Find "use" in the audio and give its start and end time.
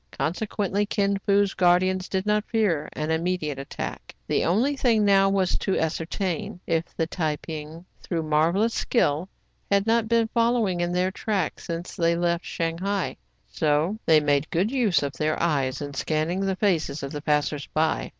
14.71-15.03